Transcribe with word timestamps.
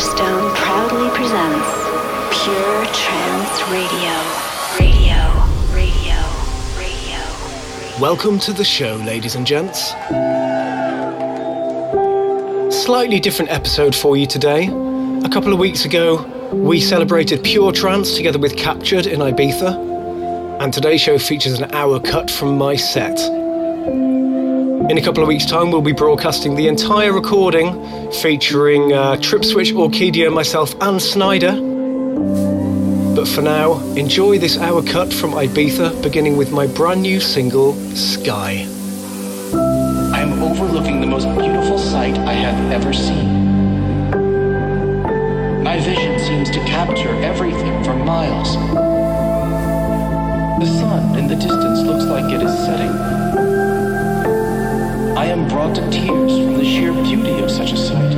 Solarstone 0.00 0.54
proudly 0.54 1.10
presents 1.10 1.68
Pure 2.42 2.86
Trance 2.86 3.62
Radio. 3.68 4.14
Radio, 4.78 5.18
radio, 5.74 6.16
radio. 6.78 8.00
Welcome 8.00 8.38
to 8.38 8.54
the 8.54 8.64
show, 8.64 8.96
ladies 8.96 9.34
and 9.34 9.46
gents. 9.46 9.90
Slightly 12.82 13.20
different 13.20 13.50
episode 13.50 13.94
for 13.94 14.16
you 14.16 14.26
today. 14.26 14.68
A 14.68 15.28
couple 15.28 15.52
of 15.52 15.58
weeks 15.58 15.84
ago, 15.84 16.22
we 16.50 16.80
celebrated 16.80 17.44
Pure 17.44 17.72
Trance 17.72 18.16
together 18.16 18.38
with 18.38 18.56
Captured 18.56 19.06
in 19.06 19.20
Ibiza, 19.20 20.62
and 20.62 20.72
today's 20.72 21.02
show 21.02 21.18
features 21.18 21.60
an 21.60 21.74
hour 21.74 22.00
cut 22.00 22.30
from 22.30 22.56
my 22.56 22.74
set. 22.74 23.18
In 24.90 24.98
a 24.98 25.00
couple 25.00 25.22
of 25.22 25.28
weeks' 25.28 25.46
time, 25.46 25.70
we'll 25.70 25.82
be 25.82 25.92
broadcasting 25.92 26.56
the 26.56 26.66
entire 26.66 27.12
recording 27.12 28.10
featuring 28.10 28.92
uh, 28.92 29.14
Tripswitch, 29.18 29.72
Orkidea, 29.72 30.32
myself, 30.32 30.72
and 30.72 30.98
Sneijder. 30.98 31.54
But 33.14 33.28
for 33.28 33.40
now, 33.40 33.78
enjoy 33.94 34.38
this 34.38 34.58
hour 34.58 34.82
cut 34.82 35.12
from 35.12 35.30
Ibiza, 35.30 36.02
beginning 36.02 36.36
with 36.36 36.50
my 36.50 36.66
brand 36.66 37.02
new 37.02 37.20
single, 37.20 37.74
Sky. 37.94 38.66
I 40.12 40.22
am 40.22 40.42
overlooking 40.42 41.00
the 41.00 41.06
most 41.06 41.26
beautiful 41.38 41.78
sight 41.78 42.18
I 42.18 42.32
have 42.32 42.72
ever 42.72 42.92
seen. 42.92 44.10
My 45.62 45.78
vision 45.78 46.18
seems 46.18 46.50
to 46.50 46.58
capture 46.64 47.14
everything 47.22 47.84
for 47.84 47.94
miles. 47.94 48.56
The 50.58 50.66
sun 50.80 51.16
in 51.16 51.28
the 51.28 51.36
distance 51.36 51.82
looks 51.82 52.06
like 52.06 52.24
it 52.34 52.42
is 52.42 52.58
setting. 52.64 53.19
I 55.20 55.26
am 55.26 55.46
brought 55.48 55.74
to 55.74 55.82
tears 55.90 56.38
from 56.38 56.54
the 56.54 56.64
sheer 56.64 56.94
beauty 56.94 57.40
of 57.40 57.50
such 57.50 57.72
a 57.72 57.76
sight. 57.76 58.16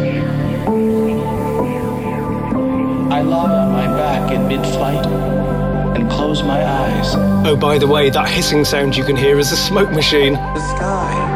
I 3.10 3.22
lie 3.22 3.50
on 3.50 3.72
my 3.72 3.88
back 3.88 4.30
in 4.30 4.46
mid 4.46 4.64
flight 4.64 5.04
and 5.96 6.08
close 6.08 6.44
my 6.44 6.64
eyes. 6.64 7.16
Oh, 7.44 7.56
by 7.56 7.78
the 7.78 7.88
way, 7.88 8.08
that 8.10 8.28
hissing 8.28 8.64
sound 8.64 8.96
you 8.96 9.02
can 9.02 9.16
hear 9.16 9.40
is 9.40 9.50
a 9.50 9.56
smoke 9.56 9.90
machine. 9.90 10.34
The 10.34 10.76
sky. 10.76 11.31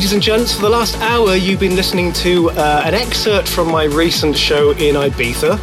Ladies 0.00 0.14
and 0.14 0.22
gents, 0.22 0.54
for 0.54 0.62
the 0.62 0.70
last 0.70 0.96
hour, 1.00 1.36
you've 1.36 1.60
been 1.60 1.76
listening 1.76 2.10
to 2.14 2.48
uh, 2.52 2.82
an 2.86 2.94
excerpt 2.94 3.46
from 3.46 3.70
my 3.70 3.84
recent 3.84 4.34
show 4.34 4.70
in 4.70 4.94
Ibiza. 4.94 5.58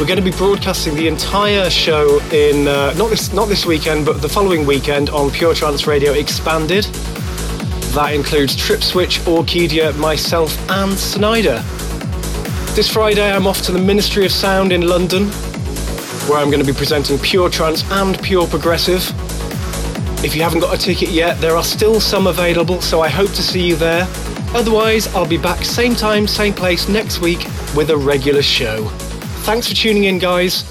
We're 0.00 0.06
going 0.06 0.16
to 0.16 0.24
be 0.24 0.30
broadcasting 0.30 0.94
the 0.94 1.06
entire 1.08 1.68
show 1.68 2.18
in 2.32 2.66
uh, 2.66 2.94
not 2.94 3.10
this 3.10 3.34
not 3.34 3.50
this 3.50 3.66
weekend, 3.66 4.06
but 4.06 4.22
the 4.22 4.30
following 4.30 4.64
weekend 4.64 5.10
on 5.10 5.30
Pure 5.30 5.56
Trance 5.56 5.86
Radio 5.86 6.14
Expanded. 6.14 6.84
That 7.92 8.14
includes 8.14 8.56
Trip 8.56 8.82
Switch, 8.82 9.18
Orkidea, 9.26 9.94
myself, 9.98 10.58
and 10.70 10.92
Sneijder. 10.92 11.62
This 12.74 12.90
Friday, 12.90 13.30
I'm 13.30 13.46
off 13.46 13.60
to 13.64 13.72
the 13.72 13.78
Ministry 13.78 14.24
of 14.24 14.32
Sound 14.32 14.72
in 14.72 14.88
London, 14.88 15.26
where 16.30 16.38
I'm 16.38 16.48
going 16.48 16.64
to 16.64 16.66
be 16.66 16.72
presenting 16.72 17.18
Pure 17.18 17.50
Trance 17.50 17.84
and 17.90 18.18
Pure 18.22 18.46
Progressive. 18.46 19.25
If 20.24 20.34
you 20.34 20.42
haven't 20.42 20.60
got 20.60 20.74
a 20.74 20.78
ticket 20.78 21.10
yet, 21.10 21.40
there 21.40 21.56
are 21.56 21.62
still 21.62 22.00
some 22.00 22.26
available, 22.26 22.80
so 22.80 23.00
I 23.00 23.08
hope 23.08 23.30
to 23.30 23.42
see 23.42 23.66
you 23.66 23.76
there. 23.76 24.06
Otherwise, 24.54 25.06
I'll 25.14 25.26
be 25.28 25.38
back 25.38 25.64
same 25.64 25.94
time, 25.94 26.26
same 26.26 26.54
place 26.54 26.88
next 26.88 27.20
week 27.20 27.44
with 27.76 27.90
a 27.90 27.96
regular 27.96 28.42
show. 28.42 28.86
Thanks 29.44 29.68
for 29.68 29.74
tuning 29.74 30.04
in, 30.04 30.18
guys. 30.18 30.64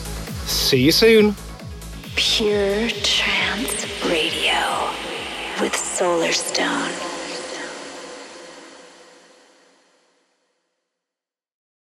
See 0.46 0.82
you 0.82 0.92
soon. 0.92 1.36
Pure 2.16 2.90
Trance 3.04 3.86
Radio 4.06 4.90
with 5.62 5.74
Solarstone. 5.74 7.05